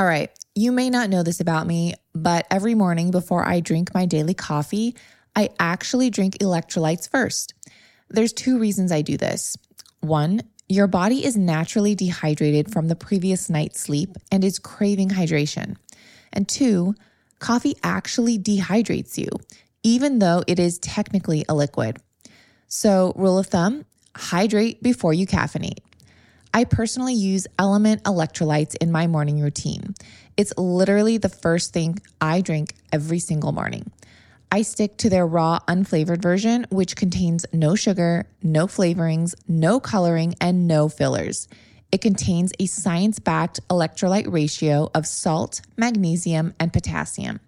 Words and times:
All 0.00 0.06
right, 0.06 0.30
you 0.54 0.72
may 0.72 0.88
not 0.88 1.10
know 1.10 1.22
this 1.22 1.40
about 1.40 1.66
me, 1.66 1.92
but 2.14 2.46
every 2.50 2.74
morning 2.74 3.10
before 3.10 3.46
I 3.46 3.60
drink 3.60 3.92
my 3.92 4.06
daily 4.06 4.32
coffee, 4.32 4.96
I 5.36 5.50
actually 5.58 6.08
drink 6.08 6.38
electrolytes 6.38 7.06
first. 7.06 7.52
There's 8.08 8.32
two 8.32 8.58
reasons 8.58 8.92
I 8.92 9.02
do 9.02 9.18
this. 9.18 9.58
One, 10.00 10.40
your 10.70 10.86
body 10.86 11.22
is 11.22 11.36
naturally 11.36 11.94
dehydrated 11.94 12.72
from 12.72 12.88
the 12.88 12.96
previous 12.96 13.50
night's 13.50 13.78
sleep 13.78 14.16
and 14.32 14.42
is 14.42 14.58
craving 14.58 15.10
hydration. 15.10 15.76
And 16.32 16.48
two, 16.48 16.94
coffee 17.38 17.74
actually 17.82 18.38
dehydrates 18.38 19.18
you, 19.18 19.28
even 19.82 20.18
though 20.18 20.42
it 20.46 20.58
is 20.58 20.78
technically 20.78 21.44
a 21.46 21.54
liquid. 21.54 21.98
So, 22.68 23.12
rule 23.16 23.36
of 23.36 23.48
thumb 23.48 23.84
hydrate 24.16 24.82
before 24.82 25.12
you 25.12 25.26
caffeinate. 25.26 25.80
I 26.52 26.64
personally 26.64 27.14
use 27.14 27.46
Element 27.58 28.02
electrolytes 28.02 28.74
in 28.80 28.90
my 28.90 29.06
morning 29.06 29.40
routine. 29.40 29.94
It's 30.36 30.52
literally 30.56 31.16
the 31.16 31.28
first 31.28 31.72
thing 31.72 32.00
I 32.20 32.40
drink 32.40 32.74
every 32.92 33.20
single 33.20 33.52
morning. 33.52 33.90
I 34.50 34.62
stick 34.62 34.96
to 34.98 35.10
their 35.10 35.26
raw, 35.26 35.60
unflavored 35.68 36.20
version, 36.20 36.66
which 36.70 36.96
contains 36.96 37.46
no 37.52 37.76
sugar, 37.76 38.26
no 38.42 38.66
flavorings, 38.66 39.34
no 39.46 39.78
coloring, 39.78 40.34
and 40.40 40.66
no 40.66 40.88
fillers. 40.88 41.46
It 41.92 42.00
contains 42.00 42.52
a 42.58 42.66
science 42.66 43.20
backed 43.20 43.60
electrolyte 43.68 44.32
ratio 44.32 44.90
of 44.92 45.06
salt, 45.06 45.60
magnesium, 45.76 46.54
and 46.58 46.72
potassium. 46.72 47.38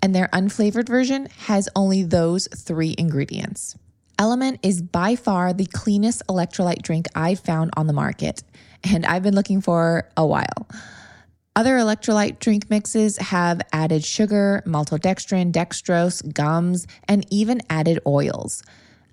And 0.00 0.14
their 0.14 0.28
unflavored 0.28 0.86
version 0.86 1.28
has 1.46 1.68
only 1.74 2.04
those 2.04 2.46
three 2.54 2.94
ingredients. 2.98 3.76
Element 4.18 4.60
is 4.62 4.80
by 4.80 5.16
far 5.16 5.52
the 5.52 5.66
cleanest 5.66 6.22
electrolyte 6.28 6.82
drink 6.82 7.06
I've 7.14 7.40
found 7.40 7.72
on 7.76 7.88
the 7.88 7.92
market, 7.92 8.42
and 8.84 9.04
I've 9.04 9.24
been 9.24 9.34
looking 9.34 9.60
for 9.60 10.08
a 10.16 10.24
while. 10.24 10.68
Other 11.56 11.76
electrolyte 11.76 12.38
drink 12.38 12.70
mixes 12.70 13.16
have 13.18 13.60
added 13.72 14.04
sugar, 14.04 14.62
maltodextrin, 14.66 15.52
dextrose, 15.52 16.32
gums, 16.32 16.86
and 17.08 17.26
even 17.30 17.60
added 17.68 17.98
oils. 18.06 18.62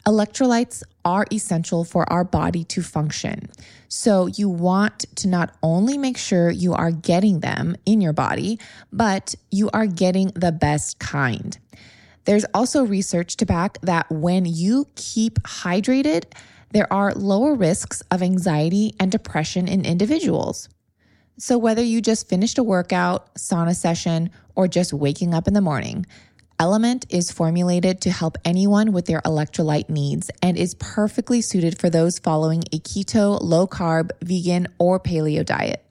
Electrolytes 0.08 0.84
are 1.06 1.26
essential 1.32 1.84
for 1.84 2.12
our 2.12 2.24
body 2.24 2.64
to 2.66 2.82
function. 2.82 3.48
So, 3.88 4.28
you 4.28 4.50
want 4.50 5.06
to 5.18 5.28
not 5.28 5.56
only 5.62 5.98
make 5.98 6.18
sure 6.18 6.50
you 6.50 6.74
are 6.74 6.92
getting 6.92 7.40
them 7.40 7.76
in 7.86 8.02
your 8.02 8.14
body, 8.14 8.60
but 8.92 9.36
you 9.52 9.70
are 9.74 9.86
getting 9.86 10.28
the 10.36 10.52
best 10.52 10.98
kind. 11.00 11.58
There's 12.26 12.46
also 12.54 12.84
research 12.84 13.38
to 13.38 13.46
back 13.46 13.80
that 13.82 14.12
when 14.12 14.46
you 14.46 14.88
keep 14.96 15.42
hydrated, 15.44 16.26
there 16.72 16.92
are 16.92 17.14
lower 17.14 17.56
risks 17.56 18.02
of 18.12 18.22
anxiety 18.22 18.94
and 19.00 19.12
depression 19.12 19.68
in 19.68 19.86
individuals. 19.86 20.70
So, 21.38 21.58
whether 21.58 21.82
you 21.82 22.02
just 22.02 22.30
finished 22.30 22.58
a 22.58 22.64
workout, 22.64 23.34
sauna 23.36 23.76
session, 23.76 24.30
or 24.56 24.68
just 24.68 24.94
waking 24.94 25.34
up 25.34 25.48
in 25.48 25.54
the 25.54 25.62
morning, 25.62 26.06
Element 26.60 27.08
is 27.10 27.32
formulated 27.32 28.02
to 28.02 28.12
help 28.12 28.38
anyone 28.46 28.92
with 28.92 29.08
their 29.08 29.22
electrolyte 29.22 29.90
needs 29.90 30.30
and 30.44 30.56
is 30.56 30.76
perfectly 30.76 31.42
suited 31.42 31.80
for 31.80 31.90
those 31.90 32.20
following 32.20 32.64
a 32.72 32.78
keto, 32.78 33.42
low 33.42 33.66
carb, 33.66 34.12
vegan, 34.22 34.68
or 34.78 35.00
paleo 35.00 35.44
diet. 35.44 35.84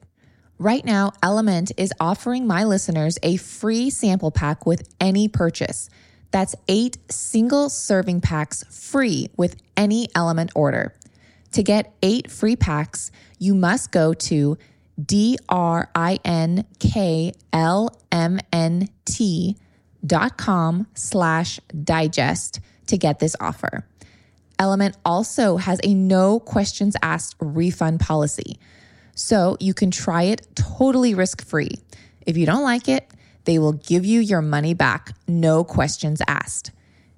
Right 0.57 0.85
now, 0.85 1.11
Element 1.21 1.73
is 1.75 1.91
offering 1.99 2.47
my 2.47 2.63
listeners 2.63 3.19
a 3.21 3.35
free 3.35 3.89
sample 3.89 4.31
pack 4.31 4.65
with 4.65 4.87
any 5.01 5.27
purchase. 5.27 5.89
That's 6.31 6.55
eight 6.67 6.97
single 7.11 7.69
serving 7.69 8.21
packs 8.21 8.63
free 8.69 9.29
with 9.37 9.55
any 9.75 10.07
Element 10.15 10.51
order. 10.55 10.93
To 11.51 11.63
get 11.63 11.93
eight 12.01 12.31
free 12.31 12.55
packs, 12.55 13.11
you 13.37 13.53
must 13.53 13.91
go 13.91 14.13
to 14.13 14.57
D 15.03 15.37
R 15.49 15.89
I 15.93 16.19
N 16.23 16.65
K 16.79 17.33
L 17.51 17.95
M 18.11 18.39
N 18.53 18.87
T 19.05 19.57
dot 20.05 20.37
com 20.37 20.87
slash 20.95 21.59
digest 21.83 22.59
to 22.87 22.97
get 22.97 23.19
this 23.19 23.35
offer. 23.39 23.85
Element 24.57 24.95
also 25.03 25.57
has 25.57 25.79
a 25.83 25.93
no 25.93 26.39
questions 26.39 26.95
asked 27.01 27.35
refund 27.39 27.99
policy. 27.99 28.59
So 29.15 29.57
you 29.59 29.73
can 29.73 29.91
try 29.91 30.23
it 30.23 30.47
totally 30.55 31.15
risk 31.15 31.43
free. 31.43 31.71
If 32.25 32.37
you 32.37 32.45
don't 32.45 32.63
like 32.63 32.87
it, 32.87 33.11
they 33.45 33.59
will 33.59 33.73
give 33.73 34.05
you 34.05 34.19
your 34.19 34.41
money 34.41 34.73
back, 34.73 35.13
no 35.27 35.63
questions 35.63 36.21
asked. 36.27 36.71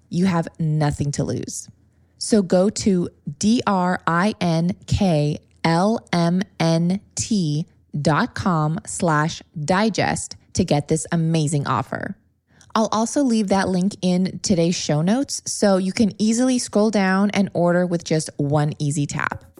You 0.09 0.25
have 0.25 0.47
nothing 0.59 1.11
to 1.13 1.23
lose. 1.23 1.69
So 2.17 2.41
go 2.41 2.69
to 2.69 3.09
D 3.39 3.61
R 3.67 3.99
I 4.07 4.33
N 4.39 4.75
K 4.87 5.39
L 5.63 6.07
M 6.13 6.41
N 6.59 7.01
T 7.15 7.65
dot 7.99 8.33
com 8.33 8.79
slash 8.85 9.41
digest 9.59 10.35
to 10.53 10.63
get 10.63 10.87
this 10.87 11.05
amazing 11.11 11.67
offer. 11.67 12.15
I'll 12.75 12.89
also 12.91 13.21
leave 13.21 13.49
that 13.49 13.69
link 13.69 13.95
in 14.01 14.39
today's 14.39 14.75
show 14.75 15.01
notes 15.01 15.41
so 15.45 15.77
you 15.77 15.91
can 15.91 16.19
easily 16.19 16.57
scroll 16.57 16.89
down 16.89 17.29
and 17.31 17.49
order 17.53 17.85
with 17.85 18.03
just 18.03 18.29
one 18.37 18.73
easy 18.79 19.05
tap. 19.05 19.52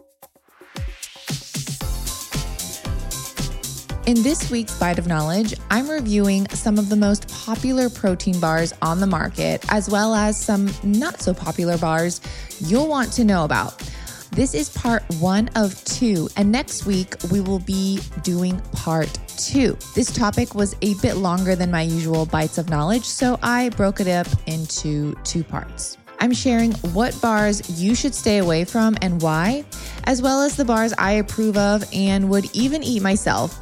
In 4.05 4.21
this 4.21 4.51
week's 4.51 4.77
Bite 4.77 4.99
of 4.99 5.07
Knowledge, 5.07 5.53
I'm 5.71 5.89
reviewing 5.89 6.45
some 6.49 6.77
of 6.77 6.89
the 6.89 6.95
most 6.97 7.29
popular 7.29 7.89
protein 7.89 8.37
bars 8.37 8.73
on 8.81 8.99
the 8.99 9.07
market, 9.07 9.63
as 9.71 9.89
well 9.89 10.13
as 10.13 10.37
some 10.37 10.69
not 10.83 11.21
so 11.21 11.33
popular 11.33 11.77
bars 11.77 12.19
you'll 12.59 12.89
want 12.89 13.13
to 13.13 13.23
know 13.23 13.45
about. 13.45 13.81
This 14.31 14.53
is 14.53 14.69
part 14.71 15.03
one 15.21 15.49
of 15.55 15.81
two, 15.85 16.27
and 16.35 16.51
next 16.51 16.85
week 16.85 17.15
we 17.31 17.39
will 17.39 17.59
be 17.59 18.01
doing 18.23 18.59
part 18.73 19.07
two. 19.37 19.77
This 19.95 20.11
topic 20.11 20.53
was 20.53 20.75
a 20.81 20.95
bit 20.95 21.15
longer 21.15 21.55
than 21.55 21.71
my 21.71 21.83
usual 21.83 22.25
bites 22.25 22.57
of 22.57 22.69
knowledge, 22.69 23.05
so 23.05 23.39
I 23.41 23.69
broke 23.69 24.01
it 24.01 24.09
up 24.09 24.27
into 24.47 25.15
two 25.23 25.45
parts. 25.45 25.97
I'm 26.19 26.33
sharing 26.33 26.73
what 26.93 27.19
bars 27.21 27.81
you 27.81 27.95
should 27.95 28.15
stay 28.15 28.39
away 28.39 28.65
from 28.65 28.97
and 29.01 29.21
why, 29.21 29.63
as 30.03 30.21
well 30.21 30.41
as 30.41 30.57
the 30.57 30.65
bars 30.65 30.93
I 30.97 31.13
approve 31.13 31.57
of 31.57 31.85
and 31.93 32.29
would 32.29 32.53
even 32.53 32.83
eat 32.83 33.01
myself. 33.01 33.59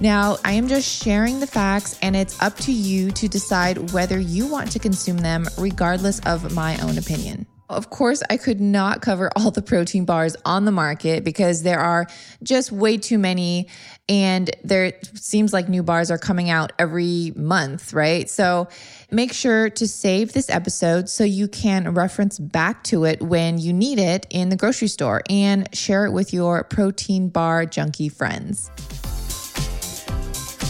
Now, 0.00 0.36
I 0.44 0.52
am 0.52 0.68
just 0.68 1.02
sharing 1.02 1.40
the 1.40 1.46
facts, 1.46 1.98
and 2.02 2.16
it's 2.16 2.40
up 2.42 2.56
to 2.58 2.72
you 2.72 3.10
to 3.12 3.28
decide 3.28 3.92
whether 3.92 4.18
you 4.18 4.46
want 4.46 4.72
to 4.72 4.78
consume 4.78 5.18
them, 5.18 5.46
regardless 5.56 6.20
of 6.20 6.52
my 6.52 6.76
own 6.82 6.98
opinion. 6.98 7.46
Of 7.70 7.88
course, 7.88 8.22
I 8.28 8.36
could 8.36 8.60
not 8.60 9.00
cover 9.00 9.30
all 9.36 9.50
the 9.50 9.62
protein 9.62 10.04
bars 10.04 10.36
on 10.44 10.66
the 10.66 10.72
market 10.72 11.24
because 11.24 11.62
there 11.62 11.80
are 11.80 12.06
just 12.42 12.70
way 12.70 12.98
too 12.98 13.18
many. 13.18 13.68
And 14.06 14.50
there 14.62 14.92
seems 15.14 15.54
like 15.54 15.68
new 15.68 15.82
bars 15.82 16.10
are 16.10 16.18
coming 16.18 16.50
out 16.50 16.72
every 16.78 17.32
month, 17.34 17.94
right? 17.94 18.28
So 18.28 18.68
make 19.10 19.32
sure 19.32 19.70
to 19.70 19.88
save 19.88 20.34
this 20.34 20.50
episode 20.50 21.08
so 21.08 21.24
you 21.24 21.48
can 21.48 21.94
reference 21.94 22.38
back 22.38 22.84
to 22.84 23.04
it 23.04 23.22
when 23.22 23.56
you 23.56 23.72
need 23.72 23.98
it 23.98 24.26
in 24.28 24.50
the 24.50 24.56
grocery 24.56 24.88
store 24.88 25.22
and 25.30 25.74
share 25.74 26.04
it 26.04 26.12
with 26.12 26.34
your 26.34 26.64
protein 26.64 27.30
bar 27.30 27.64
junkie 27.64 28.10
friends. 28.10 28.70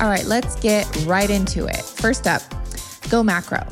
All 0.04 0.10
right, 0.10 0.26
let's 0.26 0.54
get 0.56 0.84
right 1.06 1.30
into 1.30 1.64
it. 1.64 1.80
First 1.80 2.26
up, 2.26 2.42
Go 3.08 3.22
Macro. 3.22 3.66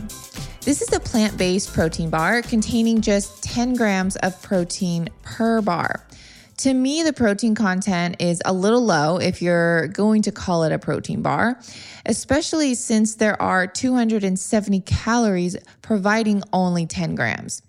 This 0.63 0.81
is 0.81 0.91
a 0.95 0.99
plant 0.99 1.37
based 1.37 1.75
protein 1.75 2.09
bar 2.09 2.41
containing 2.41 3.03
just 3.03 3.43
10 3.43 3.75
grams 3.75 4.17
of 4.17 4.41
protein 4.41 5.11
per 5.21 5.61
bar. 5.61 6.07
To 6.57 6.73
me, 6.73 7.03
the 7.03 7.13
protein 7.13 7.55
content 7.55 8.17
is 8.19 8.41
a 8.47 8.53
little 8.55 8.81
low 8.81 9.19
if 9.19 9.43
you're 9.43 9.89
going 9.89 10.23
to 10.23 10.33
call 10.33 10.65
it 10.65 10.73
a 10.73 10.79
protein 10.79 11.21
bar, 11.21 11.61
especially 12.07 12.77
since 12.77 13.17
there 13.17 13.41
are 13.43 13.67
270 13.67 14.81
calories 14.81 15.59
providing 15.83 16.43
only 16.55 16.87
10 16.87 17.15
grams. 17.15 17.61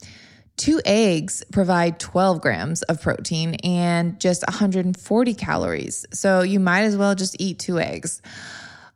Two 0.56 0.82
eggs 0.86 1.44
provide 1.52 2.00
12 2.00 2.42
grams 2.42 2.84
of 2.84 3.02
protein 3.02 3.56
and 3.64 4.20
just 4.20 4.44
140 4.48 5.34
calories. 5.34 6.06
So 6.14 6.42
you 6.42 6.60
might 6.60 6.84
as 6.84 6.96
well 6.96 7.16
just 7.16 7.36
eat 7.40 7.60
two 7.60 7.80
eggs. 7.80 8.22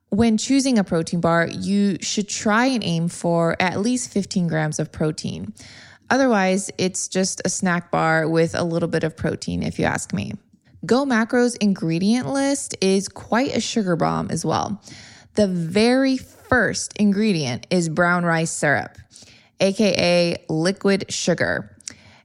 When 0.09 0.38
choosing 0.38 0.78
a 0.78 0.84
protein 0.84 1.20
bar, 1.20 1.47
you 1.47 1.97
should 2.02 2.29
try 2.29 2.67
and 2.67 2.84
aim 2.84 3.09
for 3.09 3.55
at 3.59 3.82
least 3.82 4.11
15 4.11 4.47
grams 4.47 4.79
of 4.79 4.91
protein. 4.91 5.53
Otherwise, 6.09 6.72
it's 6.78 7.08
just 7.08 7.41
a 7.43 7.49
snack 7.49 7.91
bar 7.91 8.29
with 8.29 8.55
a 8.55 8.64
little 8.64 8.87
bit 8.87 9.03
of 9.03 9.17
protein, 9.17 9.64
if 9.64 9.78
you 9.78 9.85
ask 9.85 10.14
me. 10.14 10.34
Go 10.85 11.05
Macro's 11.05 11.55
ingredient 11.55 12.29
list 12.29 12.76
is 12.79 13.09
quite 13.09 13.55
a 13.55 13.59
sugar 13.59 13.96
bomb 13.96 14.29
as 14.29 14.46
well. 14.46 14.82
The 15.34 15.47
very 15.47 16.17
first 16.17 16.93
ingredient 16.97 17.67
is 17.70 17.90
brown 17.90 18.23
rice 18.23 18.52
syrup, 18.52 18.97
aka 19.59 20.36
liquid 20.50 21.12
sugar. 21.12 21.78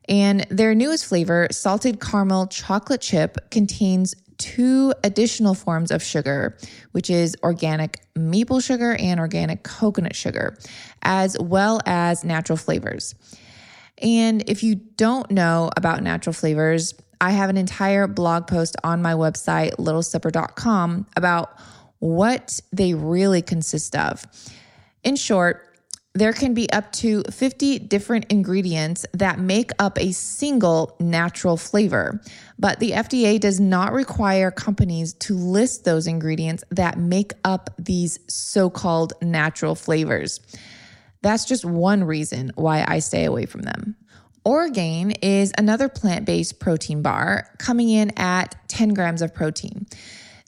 And 0.08 0.46
their 0.50 0.74
newest 0.74 1.06
flavor, 1.06 1.48
salted 1.50 2.00
caramel 2.00 2.48
chocolate 2.48 3.00
chip, 3.00 3.50
contains 3.50 4.14
two 4.38 4.92
additional 5.04 5.54
forms 5.54 5.92
of 5.92 6.02
sugar, 6.02 6.58
which 6.90 7.08
is 7.08 7.36
organic 7.44 8.00
maple 8.16 8.58
sugar 8.58 8.96
and 8.96 9.20
organic 9.20 9.62
coconut 9.62 10.16
sugar, 10.16 10.58
as 11.02 11.38
well 11.38 11.80
as 11.86 12.24
natural 12.24 12.56
flavors. 12.56 13.14
And 13.98 14.48
if 14.50 14.64
you 14.64 14.74
don't 14.74 15.30
know 15.30 15.70
about 15.76 16.02
natural 16.02 16.32
flavors, 16.32 16.94
I 17.20 17.30
have 17.30 17.50
an 17.50 17.56
entire 17.56 18.08
blog 18.08 18.48
post 18.48 18.74
on 18.82 19.00
my 19.00 19.12
website, 19.12 19.76
lilsipper.com, 19.76 21.06
about 21.16 21.56
what 22.00 22.60
they 22.72 22.94
really 22.94 23.42
consist 23.42 23.94
of. 23.94 24.26
In 25.04 25.14
short, 25.14 25.71
there 26.14 26.32
can 26.32 26.52
be 26.52 26.70
up 26.72 26.92
to 26.92 27.22
50 27.30 27.78
different 27.80 28.26
ingredients 28.30 29.06
that 29.14 29.38
make 29.38 29.70
up 29.78 29.98
a 29.98 30.12
single 30.12 30.94
natural 31.00 31.56
flavor, 31.56 32.20
but 32.58 32.80
the 32.80 32.90
FDA 32.90 33.40
does 33.40 33.58
not 33.58 33.92
require 33.92 34.50
companies 34.50 35.14
to 35.14 35.34
list 35.34 35.84
those 35.84 36.06
ingredients 36.06 36.64
that 36.70 36.98
make 36.98 37.32
up 37.44 37.70
these 37.78 38.18
so 38.28 38.68
called 38.68 39.14
natural 39.22 39.74
flavors. 39.74 40.40
That's 41.22 41.46
just 41.46 41.64
one 41.64 42.04
reason 42.04 42.52
why 42.56 42.84
I 42.86 42.98
stay 42.98 43.24
away 43.24 43.46
from 43.46 43.62
them. 43.62 43.96
Orgain 44.44 45.12
is 45.22 45.52
another 45.56 45.88
plant 45.88 46.26
based 46.26 46.58
protein 46.58 47.00
bar 47.00 47.48
coming 47.58 47.88
in 47.88 48.10
at 48.18 48.56
10 48.68 48.92
grams 48.92 49.22
of 49.22 49.32
protein. 49.32 49.86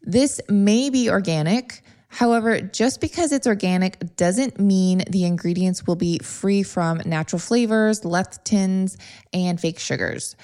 This 0.02 0.40
may 0.48 0.90
be 0.90 1.08
organic. 1.08 1.82
However, 2.14 2.60
just 2.60 3.00
because 3.00 3.32
it's 3.32 3.44
organic 3.44 4.14
doesn't 4.14 4.60
mean 4.60 5.02
the 5.10 5.24
ingredients 5.24 5.84
will 5.84 5.96
be 5.96 6.18
free 6.18 6.62
from 6.62 7.02
natural 7.04 7.40
flavors, 7.40 8.02
lectins, 8.02 8.96
and 9.32 9.60
fake 9.60 9.80
sugars. 9.80 10.36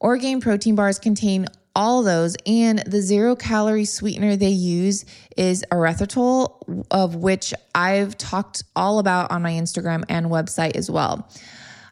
Orgain 0.00 0.40
protein 0.40 0.76
bars 0.76 0.98
contain 0.98 1.44
all 1.76 2.02
those, 2.02 2.36
and 2.46 2.78
the 2.86 3.02
zero 3.02 3.36
calorie 3.36 3.84
sweetener 3.84 4.34
they 4.36 4.48
use 4.48 5.04
is 5.36 5.62
erythritol, 5.70 6.86
of 6.90 7.16
which 7.16 7.52
I've 7.74 8.16
talked 8.16 8.62
all 8.74 8.98
about 8.98 9.30
on 9.30 9.42
my 9.42 9.52
Instagram 9.52 10.04
and 10.08 10.28
website 10.28 10.74
as 10.74 10.90
well. 10.90 11.28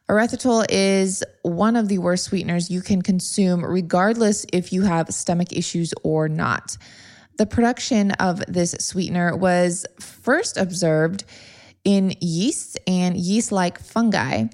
Erythritol 0.09 0.65
is 0.71 1.23
one 1.43 1.77
of 1.77 1.89
the 1.89 1.99
worst 1.99 2.25
sweeteners 2.25 2.71
you 2.71 2.81
can 2.81 3.03
consume, 3.03 3.63
regardless 3.63 4.47
if 4.55 4.73
you 4.73 4.83
have 4.83 5.11
stomach 5.11 5.53
issues 5.53 5.93
or 6.03 6.31
not. 6.31 6.79
The 7.39 7.47
production 7.47 8.13
of 8.13 8.45
this 8.47 8.73
sweetener 8.79 9.37
was 9.37 9.87
first 10.01 10.57
observed 10.57 11.25
in 11.85 12.15
yeasts 12.21 12.77
and 12.87 13.17
yeast 13.17 13.53
like 13.53 13.79
fungi. 13.79 14.45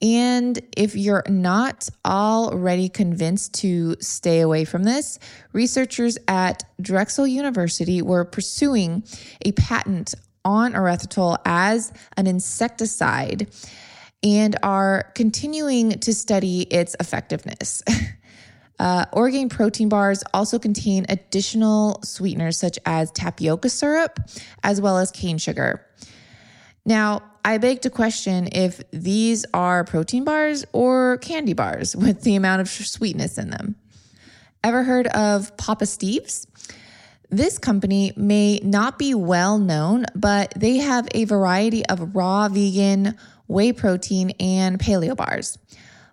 And 0.00 0.58
if 0.76 0.94
you're 0.94 1.24
not 1.28 1.88
already 2.04 2.88
convinced 2.88 3.54
to 3.54 3.96
stay 4.00 4.40
away 4.40 4.64
from 4.64 4.84
this, 4.84 5.18
researchers 5.52 6.16
at 6.28 6.62
Drexel 6.80 7.26
University 7.26 8.00
were 8.00 8.24
pursuing 8.24 9.02
a 9.44 9.52
patent 9.52 10.14
on 10.44 10.72
erythritol 10.74 11.38
as 11.44 11.92
an 12.16 12.26
insecticide 12.26 13.50
and 14.22 14.56
are 14.62 15.12
continuing 15.14 15.98
to 16.00 16.14
study 16.14 16.62
its 16.62 16.96
effectiveness. 17.00 17.82
Uh, 18.78 19.06
protein 19.48 19.88
bars 19.88 20.22
also 20.32 20.58
contain 20.58 21.06
additional 21.08 22.00
sweeteners 22.02 22.56
such 22.56 22.78
as 22.86 23.10
tapioca 23.12 23.68
syrup 23.68 24.20
as 24.62 24.80
well 24.80 24.98
as 24.98 25.10
cane 25.10 25.38
sugar. 25.38 25.84
Now, 26.84 27.22
I 27.44 27.58
beg 27.58 27.82
to 27.82 27.90
question 27.90 28.48
if 28.52 28.82
these 28.90 29.44
are 29.52 29.84
protein 29.84 30.24
bars 30.24 30.64
or 30.72 31.18
candy 31.18 31.54
bars 31.54 31.96
with 31.96 32.22
the 32.22 32.36
amount 32.36 32.60
of 32.60 32.68
sweetness 32.68 33.38
in 33.38 33.50
them. 33.50 33.76
Ever 34.62 34.82
heard 34.82 35.06
of 35.08 35.56
Papa 35.56 35.86
Steve's? 35.86 36.46
This 37.30 37.58
company 37.58 38.12
may 38.16 38.58
not 38.62 38.98
be 38.98 39.14
well 39.14 39.58
known, 39.58 40.06
but 40.14 40.52
they 40.56 40.78
have 40.78 41.08
a 41.14 41.24
variety 41.24 41.84
of 41.84 42.14
raw 42.14 42.48
vegan 42.48 43.16
whey 43.48 43.72
protein, 43.72 44.30
and 44.38 44.78
paleo 44.78 45.16
bars. 45.16 45.58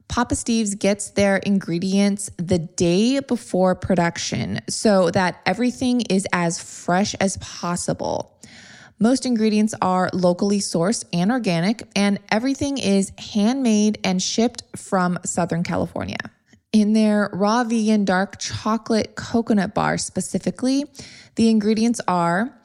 Papa 0.07 0.35
Steve's 0.35 0.75
gets 0.75 1.11
their 1.11 1.37
ingredients 1.37 2.29
the 2.37 2.59
day 2.59 3.19
before 3.19 3.75
production 3.75 4.61
so 4.69 5.09
that 5.11 5.41
everything 5.45 6.01
is 6.01 6.27
as 6.31 6.61
fresh 6.61 7.15
as 7.15 7.37
possible. 7.37 8.39
Most 8.97 9.25
ingredients 9.25 9.73
are 9.81 10.09
locally 10.13 10.59
sourced 10.59 11.03
and 11.11 11.29
organic, 11.31 11.83
and 11.97 12.19
everything 12.29 12.77
is 12.77 13.11
handmade 13.17 13.99
and 14.05 14.21
shipped 14.21 14.63
from 14.77 15.19
Southern 15.25 15.63
California. 15.63 16.17
In 16.71 16.93
their 16.93 17.29
raw 17.33 17.63
vegan 17.63 18.05
dark 18.05 18.39
chocolate 18.39 19.15
coconut 19.15 19.73
bar 19.73 19.97
specifically, 19.97 20.85
the 21.35 21.49
ingredients 21.49 21.99
are 22.07 22.57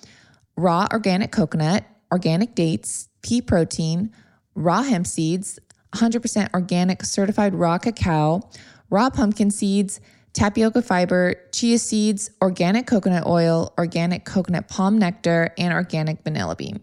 raw 0.56 0.86
organic 0.92 1.32
coconut, 1.32 1.84
organic 2.12 2.54
dates, 2.54 3.08
pea 3.22 3.40
protein, 3.40 4.12
raw 4.54 4.82
hemp 4.82 5.06
seeds, 5.06 5.58
100% 5.92 6.52
organic 6.54 7.04
certified 7.04 7.54
raw 7.54 7.78
cacao, 7.78 8.48
raw 8.90 9.10
pumpkin 9.10 9.50
seeds, 9.50 10.00
tapioca 10.32 10.82
fiber, 10.82 11.34
chia 11.52 11.78
seeds, 11.78 12.30
organic 12.40 12.86
coconut 12.86 13.26
oil, 13.26 13.72
organic 13.78 14.24
coconut 14.24 14.68
palm 14.68 14.98
nectar, 14.98 15.52
and 15.58 15.72
organic 15.72 16.22
vanilla 16.22 16.54
bean. 16.54 16.80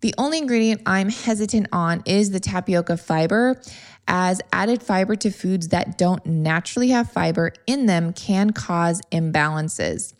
The 0.00 0.14
only 0.16 0.38
ingredient 0.38 0.82
I'm 0.86 1.10
hesitant 1.10 1.68
on 1.72 2.02
is 2.06 2.30
the 2.30 2.40
tapioca 2.40 2.96
fiber, 2.96 3.60
as 4.06 4.40
added 4.52 4.82
fiber 4.82 5.16
to 5.16 5.30
foods 5.30 5.68
that 5.68 5.98
don't 5.98 6.24
naturally 6.24 6.88
have 6.90 7.10
fiber 7.10 7.52
in 7.66 7.86
them 7.86 8.12
can 8.12 8.50
cause 8.50 9.00
imbalances. 9.12 10.14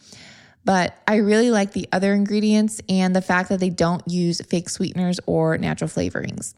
But 0.64 0.98
I 1.06 1.16
really 1.16 1.50
like 1.50 1.72
the 1.72 1.88
other 1.92 2.12
ingredients 2.12 2.80
and 2.88 3.16
the 3.16 3.22
fact 3.22 3.48
that 3.48 3.60
they 3.60 3.70
don't 3.70 4.06
use 4.06 4.40
fake 4.42 4.68
sweeteners 4.68 5.18
or 5.26 5.56
natural 5.56 5.88
flavorings. 5.88 6.54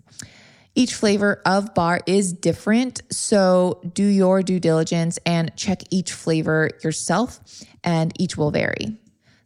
Each 0.74 0.94
flavor 0.94 1.42
of 1.44 1.74
bar 1.74 2.00
is 2.06 2.32
different, 2.32 3.02
so 3.10 3.80
do 3.92 4.04
your 4.04 4.42
due 4.42 4.60
diligence 4.60 5.18
and 5.26 5.50
check 5.56 5.82
each 5.90 6.12
flavor 6.12 6.70
yourself, 6.82 7.40
and 7.82 8.12
each 8.20 8.36
will 8.36 8.50
vary. 8.50 8.96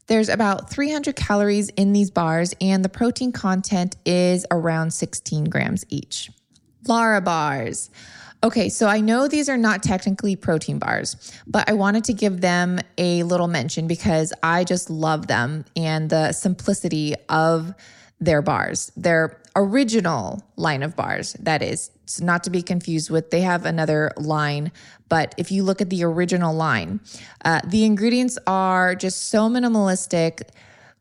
There's 0.07 0.29
about 0.29 0.71
300 0.71 1.17
calories 1.17 1.71
in 1.71 1.93
these 1.93 2.11
bars, 2.11 2.55
and 2.61 2.85
the 2.85 2.91
protein 2.91 3.33
content 3.33 3.97
is 4.05 4.45
around 4.51 4.93
16 4.93 5.45
grams 5.45 5.87
each. 5.89 6.31
Lara 6.87 7.23
bars. 7.23 7.91
Okay, 8.43 8.69
so 8.69 8.87
I 8.87 9.01
know 9.01 9.27
these 9.27 9.49
are 9.49 9.57
not 9.57 9.83
technically 9.83 10.37
protein 10.37 10.79
bars, 10.79 11.33
but 11.47 11.67
I 11.71 11.73
wanted 11.73 12.05
to 12.05 12.13
give 12.13 12.43
them 12.43 12.79
a 12.99 13.23
little 13.23 13.49
mention 13.49 13.87
because 13.87 14.35
I 14.43 14.65
just 14.65 14.91
love 14.91 15.27
them 15.29 15.65
and 15.75 16.11
the 16.11 16.33
simplicity 16.33 17.15
of 17.31 17.75
their 18.25 18.43
bars. 18.43 18.91
Their 18.97 19.41
original 19.57 20.43
line 20.57 20.83
of 20.83 20.97
bars, 20.97 21.35
that 21.41 21.63
is, 21.63 21.91
it's 22.03 22.21
not 22.21 22.45
to 22.45 22.51
be 22.51 22.63
confused 22.63 23.11
with, 23.11 23.31
they 23.31 23.43
have 23.43 23.65
another 23.65 24.11
line, 24.17 24.73
but 25.09 25.35
if 25.39 25.53
you 25.53 25.63
look 25.63 25.81
at 25.81 25.91
the 25.91 26.05
original 26.05 26.55
line, 26.55 27.01
uh, 27.45 27.61
the 27.67 27.85
ingredients 27.85 28.39
are 28.47 28.95
just 28.95 29.29
so 29.29 29.49
minimalistic 29.49 30.49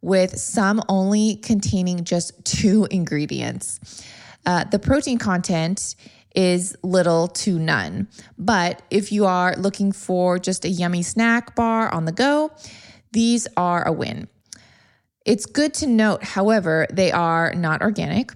with 0.02 0.38
some 0.38 0.82
only 0.90 1.38
containing 1.38 2.04
just 2.04 2.44
two 2.46 2.88
ingredients. 2.92 4.04
Uh, 4.46 4.66
the 4.66 4.78
protein 4.78 5.18
content 5.18 5.96
is 6.36 6.76
little 6.84 7.28
to 7.28 7.58
none. 7.58 8.08
But 8.38 8.82
if 8.90 9.12
you 9.12 9.26
are 9.26 9.56
looking 9.56 9.92
for 9.92 10.40
just 10.40 10.66
a 10.66 10.70
yummy 10.70 11.04
snack 11.04 11.56
bar 11.56 11.94
on 11.94 12.06
the 12.06 12.12
go, 12.12 12.52
these 13.12 13.48
are 13.56 13.88
a 13.88 13.92
win. 13.92 14.28
It's 15.26 15.46
good 15.46 15.74
to 15.76 15.88
note, 15.88 16.24
however, 16.24 16.86
they 16.92 17.12
are 17.12 17.54
not 17.54 17.82
organic. 17.82 18.34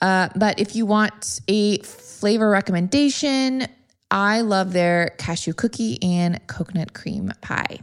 Uh, 0.00 0.28
but 0.34 0.58
if 0.58 0.74
you 0.74 0.86
want 0.86 1.40
a 1.46 1.78
flavor 1.78 2.48
recommendation, 2.50 3.66
I 4.10 4.40
love 4.40 4.72
their 4.72 5.10
cashew 5.18 5.52
cookie 5.52 6.02
and 6.02 6.44
coconut 6.46 6.94
cream 6.94 7.32
pie. 7.40 7.80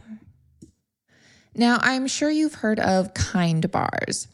Now, 1.54 1.78
I'm 1.80 2.06
sure 2.06 2.30
you've 2.30 2.54
heard 2.54 2.78
of 2.78 3.14
Kind 3.14 3.70
Bars. 3.70 4.28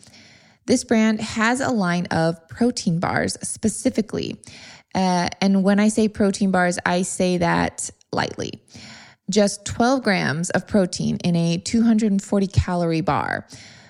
This 0.67 0.83
brand 0.85 1.21
has 1.21 1.61
a 1.61 1.71
line 1.71 2.07
of 2.07 2.49
protein 2.49 2.99
bars 2.99 3.39
specifically. 3.43 4.41
Uh, 4.95 5.29
and 5.41 5.63
when 5.63 5.79
I 5.79 5.89
say 5.89 6.09
protein 6.09 6.51
bars, 6.51 6.79
I 6.85 7.03
say 7.03 7.39
that 7.39 7.91
lightly. 8.13 8.63
Just 9.31 9.65
12 9.65 10.03
grams 10.03 10.51
of 10.51 10.67
protein 10.67 11.19
in 11.19 11.37
a 11.37 11.59
240 11.59 12.47
calorie 12.49 13.01
bar. 13.01 13.47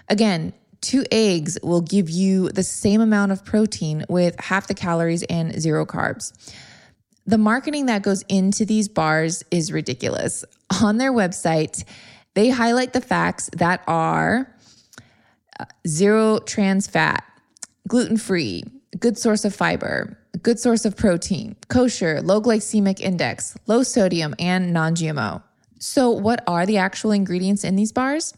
Again, 0.08 0.52
two 0.80 1.04
eggs 1.10 1.58
will 1.62 1.80
give 1.80 2.08
you 2.08 2.50
the 2.50 2.62
same 2.62 3.00
amount 3.00 3.32
of 3.32 3.44
protein 3.44 4.04
with 4.08 4.38
half 4.40 4.68
the 4.68 4.74
calories 4.74 5.22
and 5.24 5.60
zero 5.60 5.84
carbs. 5.84 6.32
The 7.26 7.38
marketing 7.38 7.86
that 7.86 8.02
goes 8.02 8.22
into 8.28 8.64
these 8.64 8.88
bars 8.88 9.42
is 9.50 9.72
ridiculous. 9.72 10.44
On 10.80 10.98
their 10.98 11.12
website, 11.12 11.84
they 12.34 12.50
highlight 12.50 12.92
the 12.92 13.00
facts 13.00 13.50
that 13.56 13.82
are 13.88 14.54
uh, 15.58 15.64
zero 15.88 16.38
trans 16.38 16.86
fat, 16.86 17.24
gluten 17.88 18.16
free, 18.16 18.62
good 19.00 19.18
source 19.18 19.44
of 19.44 19.54
fiber, 19.54 20.16
good 20.42 20.60
source 20.60 20.84
of 20.84 20.96
protein, 20.96 21.56
kosher, 21.68 22.20
low 22.22 22.40
glycemic 22.40 23.00
index, 23.00 23.56
low 23.66 23.82
sodium, 23.82 24.34
and 24.38 24.72
non 24.72 24.94
GMO. 24.94 25.42
So, 25.78 26.10
what 26.10 26.44
are 26.46 26.64
the 26.64 26.78
actual 26.78 27.10
ingredients 27.10 27.64
in 27.64 27.74
these 27.76 27.92
bars? 27.92 28.34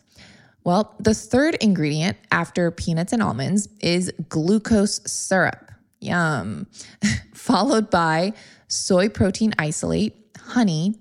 Well, 0.68 0.94
the 1.00 1.14
third 1.14 1.54
ingredient 1.62 2.18
after 2.30 2.70
peanuts 2.70 3.14
and 3.14 3.22
almonds 3.22 3.70
is 3.80 4.12
glucose 4.28 5.00
syrup. 5.10 5.72
Yum. 5.98 6.66
Followed 7.32 7.88
by 7.88 8.34
soy 8.66 9.08
protein 9.08 9.54
isolate, 9.58 10.14
honey, 10.38 10.96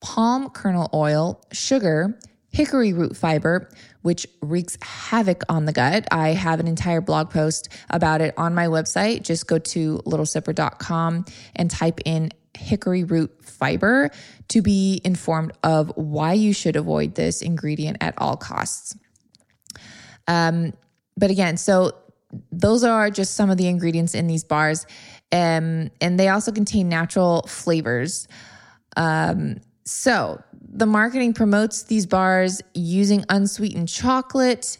palm 0.00 0.48
kernel 0.48 0.88
oil, 0.94 1.44
sugar, 1.52 2.18
chicory 2.54 2.94
root 2.94 3.14
fiber, 3.14 3.68
which 4.00 4.26
wreaks 4.40 4.78
havoc 4.80 5.42
on 5.46 5.66
the 5.66 5.74
gut. 5.74 6.08
I 6.10 6.28
have 6.30 6.58
an 6.58 6.66
entire 6.66 7.02
blog 7.02 7.28
post 7.28 7.68
about 7.90 8.22
it 8.22 8.32
on 8.38 8.54
my 8.54 8.68
website. 8.68 9.24
Just 9.24 9.46
go 9.46 9.58
to 9.58 9.98
lilsipper.com 10.06 11.26
and 11.54 11.70
type 11.70 12.00
in 12.06 12.32
chicory 12.56 13.04
root 13.04 13.32
fiber 13.42 14.10
to 14.48 14.62
be 14.62 15.00
informed 15.04 15.52
of 15.62 15.92
why 15.96 16.32
you 16.32 16.52
should 16.52 16.76
avoid 16.76 17.14
this 17.14 17.42
ingredient 17.42 17.98
at 18.00 18.14
all 18.18 18.36
costs. 18.36 18.96
Um, 20.28 20.72
but 21.16 21.30
again, 21.30 21.56
so 21.56 21.92
those 22.50 22.84
are 22.84 23.10
just 23.10 23.34
some 23.34 23.50
of 23.50 23.58
the 23.58 23.68
ingredients 23.68 24.14
in 24.14 24.26
these 24.26 24.44
bars. 24.44 24.86
Um, 25.30 25.90
and 26.00 26.18
they 26.18 26.28
also 26.28 26.52
contain 26.52 26.88
natural 26.88 27.42
flavors. 27.42 28.28
Um, 28.96 29.60
so 29.84 30.42
the 30.60 30.86
marketing 30.86 31.34
promotes 31.34 31.84
these 31.84 32.06
bars 32.06 32.60
using 32.74 33.24
unsweetened 33.28 33.88
chocolate 33.88 34.78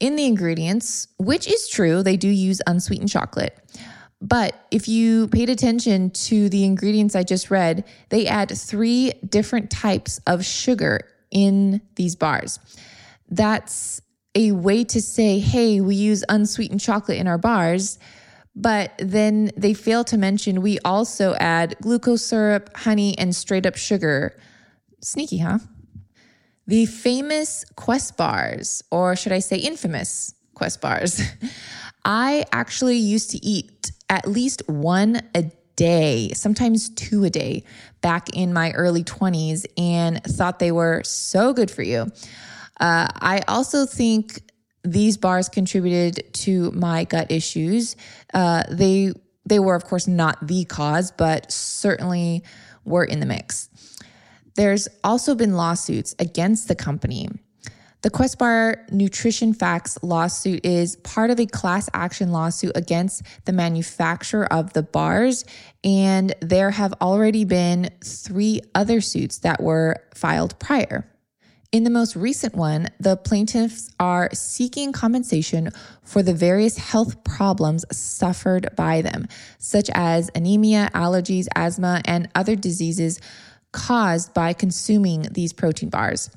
in 0.00 0.16
the 0.16 0.24
ingredients, 0.24 1.08
which 1.18 1.46
is 1.46 1.68
true. 1.68 2.02
They 2.02 2.16
do 2.16 2.28
use 2.28 2.60
unsweetened 2.66 3.10
chocolate. 3.10 3.56
But 4.24 4.66
if 4.70 4.88
you 4.88 5.28
paid 5.28 5.50
attention 5.50 6.08
to 6.10 6.48
the 6.48 6.64
ingredients 6.64 7.14
I 7.14 7.24
just 7.24 7.50
read, 7.50 7.84
they 8.08 8.26
add 8.26 8.50
three 8.56 9.12
different 9.28 9.70
types 9.70 10.18
of 10.26 10.46
sugar 10.46 11.00
in 11.30 11.82
these 11.96 12.16
bars. 12.16 12.58
That's 13.28 14.00
a 14.34 14.52
way 14.52 14.82
to 14.84 15.02
say, 15.02 15.40
hey, 15.40 15.82
we 15.82 15.94
use 15.94 16.24
unsweetened 16.26 16.80
chocolate 16.80 17.18
in 17.18 17.28
our 17.28 17.36
bars. 17.36 17.98
But 18.56 18.92
then 18.98 19.50
they 19.58 19.74
fail 19.74 20.04
to 20.04 20.16
mention 20.16 20.62
we 20.62 20.78
also 20.86 21.34
add 21.34 21.76
glucose 21.82 22.24
syrup, 22.24 22.74
honey, 22.74 23.18
and 23.18 23.36
straight 23.36 23.66
up 23.66 23.76
sugar. 23.76 24.40
Sneaky, 25.02 25.38
huh? 25.38 25.58
The 26.66 26.86
famous 26.86 27.66
Quest 27.76 28.16
bars, 28.16 28.82
or 28.90 29.16
should 29.16 29.32
I 29.32 29.40
say 29.40 29.58
infamous 29.58 30.34
Quest 30.54 30.80
bars, 30.80 31.20
I 32.06 32.44
actually 32.52 32.96
used 32.96 33.30
to 33.32 33.44
eat 33.44 33.92
at 34.14 34.28
least 34.28 34.62
one 34.68 35.20
a 35.34 35.50
day, 35.74 36.30
sometimes 36.34 36.88
two 36.90 37.24
a 37.24 37.30
day, 37.30 37.64
back 38.00 38.28
in 38.32 38.52
my 38.52 38.70
early 38.70 39.02
20s 39.02 39.66
and 39.76 40.22
thought 40.22 40.60
they 40.60 40.70
were 40.70 41.02
so 41.02 41.52
good 41.52 41.68
for 41.68 41.82
you. 41.82 42.02
Uh, 42.78 43.08
I 43.12 43.42
also 43.48 43.86
think 43.86 44.40
these 44.84 45.16
bars 45.16 45.48
contributed 45.48 46.32
to 46.32 46.70
my 46.70 47.02
gut 47.04 47.32
issues. 47.32 47.96
Uh, 48.32 48.62
they 48.70 49.12
they 49.46 49.58
were, 49.58 49.74
of 49.74 49.84
course, 49.84 50.06
not 50.06 50.46
the 50.46 50.64
cause, 50.64 51.10
but 51.10 51.50
certainly 51.52 52.44
were 52.84 53.04
in 53.04 53.20
the 53.20 53.26
mix. 53.26 53.68
There's 54.54 54.88
also 55.02 55.34
been 55.34 55.54
lawsuits 55.54 56.14
against 56.18 56.68
the 56.68 56.74
company. 56.74 57.28
The 58.04 58.10
Quest 58.10 58.36
Bar 58.36 58.84
Nutrition 58.90 59.54
Facts 59.54 59.96
lawsuit 60.02 60.66
is 60.66 60.96
part 60.96 61.30
of 61.30 61.40
a 61.40 61.46
class 61.46 61.88
action 61.94 62.32
lawsuit 62.32 62.72
against 62.74 63.22
the 63.46 63.52
manufacturer 63.54 64.44
of 64.52 64.74
the 64.74 64.82
bars, 64.82 65.46
and 65.82 66.34
there 66.42 66.70
have 66.70 66.92
already 67.00 67.46
been 67.46 67.88
three 68.04 68.60
other 68.74 69.00
suits 69.00 69.38
that 69.38 69.62
were 69.62 70.04
filed 70.14 70.58
prior. 70.58 71.10
In 71.72 71.84
the 71.84 71.88
most 71.88 72.14
recent 72.14 72.54
one, 72.54 72.88
the 73.00 73.16
plaintiffs 73.16 73.90
are 73.98 74.28
seeking 74.34 74.92
compensation 74.92 75.70
for 76.02 76.22
the 76.22 76.34
various 76.34 76.76
health 76.76 77.24
problems 77.24 77.86
suffered 77.90 78.68
by 78.76 79.00
them, 79.00 79.28
such 79.56 79.88
as 79.94 80.30
anemia, 80.34 80.90
allergies, 80.92 81.46
asthma, 81.54 82.02
and 82.04 82.28
other 82.34 82.54
diseases 82.54 83.18
caused 83.72 84.34
by 84.34 84.52
consuming 84.52 85.22
these 85.32 85.54
protein 85.54 85.88
bars. 85.88 86.28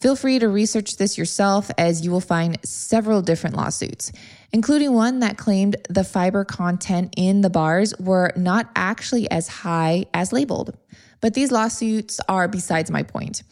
Feel 0.00 0.16
free 0.16 0.38
to 0.38 0.48
research 0.48 0.96
this 0.96 1.16
yourself 1.16 1.70
as 1.78 2.04
you 2.04 2.10
will 2.10 2.20
find 2.20 2.58
several 2.64 3.22
different 3.22 3.56
lawsuits, 3.56 4.12
including 4.52 4.92
one 4.92 5.20
that 5.20 5.38
claimed 5.38 5.76
the 5.88 6.04
fiber 6.04 6.44
content 6.44 7.14
in 7.16 7.40
the 7.40 7.50
bars 7.50 7.94
were 7.98 8.32
not 8.36 8.70
actually 8.76 9.30
as 9.30 9.48
high 9.48 10.04
as 10.12 10.32
labeled. 10.32 10.76
But 11.20 11.32
these 11.32 11.50
lawsuits 11.50 12.20
are 12.28 12.48
besides 12.48 12.90
my 12.90 13.02
point. 13.02 13.42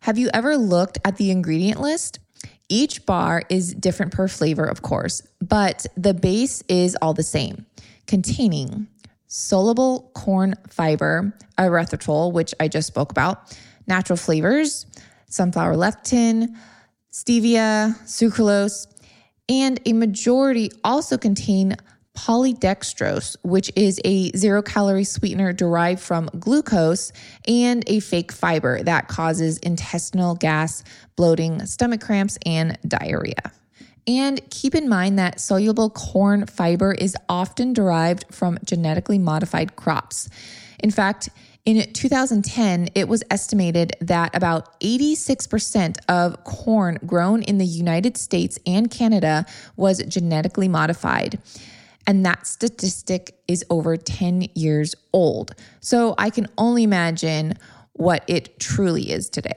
Have 0.00 0.18
you 0.18 0.28
ever 0.34 0.56
looked 0.56 0.98
at 1.04 1.16
the 1.16 1.30
ingredient 1.30 1.80
list? 1.80 2.18
Each 2.68 3.06
bar 3.06 3.42
is 3.48 3.74
different 3.74 4.12
per 4.12 4.28
flavor, 4.28 4.64
of 4.64 4.82
course, 4.82 5.22
but 5.40 5.86
the 5.96 6.14
base 6.14 6.62
is 6.68 6.96
all 7.00 7.14
the 7.14 7.22
same, 7.22 7.66
containing 8.06 8.88
soluble 9.28 10.10
corn 10.14 10.54
fiber, 10.68 11.32
erythritol, 11.58 12.32
which 12.32 12.54
I 12.60 12.68
just 12.68 12.88
spoke 12.88 13.10
about, 13.10 13.56
natural 13.86 14.16
flavors, 14.16 14.86
sunflower 15.32 15.74
lecithin, 15.74 16.54
stevia, 17.10 17.96
sucralose, 18.04 18.86
and 19.48 19.80
a 19.86 19.92
majority 19.92 20.70
also 20.84 21.16
contain 21.16 21.76
polydextrose, 22.16 23.36
which 23.42 23.72
is 23.74 23.98
a 24.04 24.30
zero 24.32 24.60
calorie 24.60 25.04
sweetener 25.04 25.52
derived 25.52 26.00
from 26.00 26.28
glucose 26.38 27.10
and 27.48 27.82
a 27.86 28.00
fake 28.00 28.30
fiber 28.30 28.82
that 28.82 29.08
causes 29.08 29.56
intestinal 29.58 30.34
gas, 30.34 30.84
bloating, 31.16 31.64
stomach 31.64 32.02
cramps, 32.02 32.38
and 32.44 32.78
diarrhea. 32.86 33.50
And 34.06 34.40
keep 34.50 34.74
in 34.74 34.88
mind 34.88 35.18
that 35.18 35.40
soluble 35.40 35.88
corn 35.88 36.46
fiber 36.46 36.92
is 36.92 37.16
often 37.28 37.72
derived 37.72 38.26
from 38.30 38.58
genetically 38.64 39.18
modified 39.18 39.76
crops. 39.76 40.28
In 40.80 40.90
fact, 40.90 41.30
in 41.64 41.92
2010, 41.92 42.88
it 42.94 43.06
was 43.06 43.22
estimated 43.30 43.96
that 44.00 44.34
about 44.34 44.80
86% 44.80 45.96
of 46.08 46.42
corn 46.42 46.98
grown 47.06 47.42
in 47.42 47.58
the 47.58 47.66
United 47.66 48.16
States 48.16 48.58
and 48.66 48.90
Canada 48.90 49.46
was 49.76 50.02
genetically 50.04 50.66
modified. 50.66 51.38
And 52.04 52.26
that 52.26 52.48
statistic 52.48 53.36
is 53.46 53.64
over 53.70 53.96
10 53.96 54.48
years 54.54 54.96
old. 55.12 55.54
So 55.80 56.16
I 56.18 56.30
can 56.30 56.48
only 56.58 56.82
imagine 56.82 57.54
what 57.92 58.24
it 58.26 58.58
truly 58.58 59.12
is 59.12 59.30
today. 59.30 59.54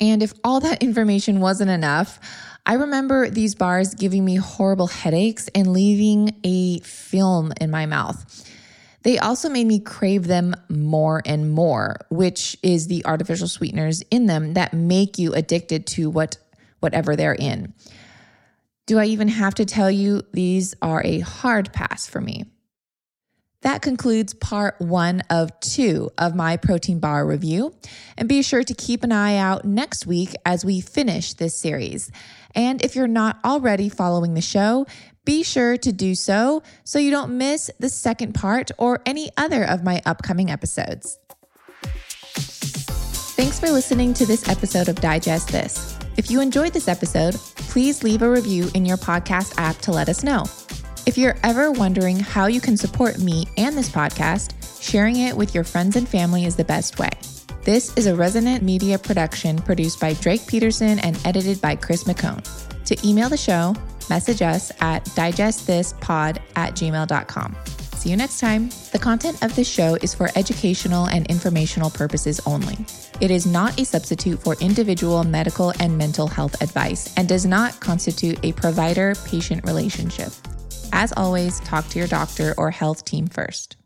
And 0.00 0.24
if 0.24 0.32
all 0.42 0.58
that 0.58 0.82
information 0.82 1.38
wasn't 1.38 1.70
enough, 1.70 2.18
I 2.66 2.74
remember 2.74 3.30
these 3.30 3.54
bars 3.54 3.94
giving 3.94 4.24
me 4.24 4.36
horrible 4.36 4.88
headaches 4.88 5.48
and 5.54 5.72
leaving 5.72 6.40
a 6.42 6.80
film 6.80 7.52
in 7.60 7.70
my 7.70 7.86
mouth. 7.86 8.50
They 9.04 9.18
also 9.18 9.50
made 9.50 9.66
me 9.66 9.80
crave 9.80 10.26
them 10.26 10.54
more 10.68 11.22
and 11.26 11.50
more, 11.52 11.98
which 12.08 12.56
is 12.62 12.86
the 12.86 13.04
artificial 13.04 13.48
sweeteners 13.48 14.02
in 14.10 14.26
them 14.26 14.54
that 14.54 14.72
make 14.72 15.18
you 15.18 15.34
addicted 15.34 15.86
to 15.88 16.10
what 16.10 16.38
whatever 16.80 17.14
they're 17.14 17.34
in. 17.34 17.74
Do 18.86 18.98
I 18.98 19.04
even 19.06 19.28
have 19.28 19.54
to 19.54 19.64
tell 19.64 19.90
you 19.90 20.22
these 20.32 20.74
are 20.82 21.02
a 21.04 21.20
hard 21.20 21.72
pass 21.72 22.06
for 22.06 22.20
me? 22.20 22.44
That 23.64 23.80
concludes 23.80 24.34
part 24.34 24.78
one 24.78 25.22
of 25.30 25.58
two 25.60 26.10
of 26.18 26.34
my 26.34 26.58
protein 26.58 27.00
bar 27.00 27.26
review. 27.26 27.74
And 28.16 28.28
be 28.28 28.42
sure 28.42 28.62
to 28.62 28.74
keep 28.74 29.02
an 29.02 29.10
eye 29.10 29.36
out 29.36 29.64
next 29.64 30.06
week 30.06 30.34
as 30.44 30.66
we 30.66 30.82
finish 30.82 31.32
this 31.32 31.56
series. 31.56 32.12
And 32.54 32.84
if 32.84 32.94
you're 32.94 33.08
not 33.08 33.38
already 33.42 33.88
following 33.88 34.34
the 34.34 34.42
show, 34.42 34.86
be 35.24 35.42
sure 35.42 35.78
to 35.78 35.92
do 35.92 36.14
so 36.14 36.62
so 36.84 36.98
you 36.98 37.10
don't 37.10 37.38
miss 37.38 37.70
the 37.80 37.88
second 37.88 38.34
part 38.34 38.70
or 38.76 39.00
any 39.06 39.30
other 39.38 39.64
of 39.64 39.82
my 39.82 40.02
upcoming 40.04 40.50
episodes. 40.50 41.18
Thanks 43.34 43.58
for 43.58 43.70
listening 43.70 44.12
to 44.14 44.26
this 44.26 44.46
episode 44.46 44.88
of 44.90 44.96
Digest 44.96 45.48
This. 45.48 45.98
If 46.18 46.30
you 46.30 46.42
enjoyed 46.42 46.74
this 46.74 46.86
episode, 46.86 47.34
please 47.56 48.02
leave 48.02 48.20
a 48.20 48.30
review 48.30 48.70
in 48.74 48.84
your 48.84 48.98
podcast 48.98 49.54
app 49.56 49.78
to 49.78 49.90
let 49.90 50.10
us 50.10 50.22
know. 50.22 50.44
If 51.06 51.18
you're 51.18 51.36
ever 51.42 51.70
wondering 51.70 52.18
how 52.18 52.46
you 52.46 52.62
can 52.62 52.78
support 52.78 53.18
me 53.18 53.46
and 53.58 53.76
this 53.76 53.90
podcast, 53.90 54.54
sharing 54.80 55.16
it 55.16 55.36
with 55.36 55.54
your 55.54 55.62
friends 55.62 55.96
and 55.96 56.08
family 56.08 56.46
is 56.46 56.56
the 56.56 56.64
best 56.64 56.98
way. 56.98 57.10
This 57.62 57.94
is 57.94 58.06
a 58.06 58.16
Resonant 58.16 58.62
Media 58.62 58.98
production 58.98 59.58
produced 59.58 60.00
by 60.00 60.14
Drake 60.14 60.46
Peterson 60.46 60.98
and 61.00 61.20
edited 61.26 61.60
by 61.60 61.76
Chris 61.76 62.04
McCone. 62.04 62.42
To 62.86 63.06
email 63.06 63.28
the 63.28 63.36
show, 63.36 63.74
message 64.08 64.40
us 64.40 64.72
at 64.80 65.04
digestthispod 65.10 66.38
at 66.56 66.74
gmail.com. 66.74 67.56
See 67.96 68.08
you 68.08 68.16
next 68.16 68.40
time. 68.40 68.70
The 68.92 68.98
content 68.98 69.42
of 69.42 69.54
this 69.54 69.68
show 69.68 69.96
is 69.96 70.14
for 70.14 70.30
educational 70.36 71.04
and 71.06 71.26
informational 71.26 71.90
purposes 71.90 72.40
only. 72.46 72.78
It 73.20 73.30
is 73.30 73.46
not 73.46 73.78
a 73.78 73.84
substitute 73.84 74.42
for 74.42 74.54
individual 74.54 75.22
medical 75.22 75.74
and 75.80 75.98
mental 75.98 76.28
health 76.28 76.62
advice 76.62 77.12
and 77.18 77.28
does 77.28 77.44
not 77.44 77.78
constitute 77.80 78.38
a 78.42 78.52
provider 78.52 79.14
patient 79.26 79.66
relationship. 79.66 80.32
As 80.96 81.12
always, 81.16 81.58
talk 81.58 81.88
to 81.88 81.98
your 81.98 82.06
doctor 82.06 82.54
or 82.56 82.70
health 82.70 83.04
team 83.04 83.26
first. 83.26 83.76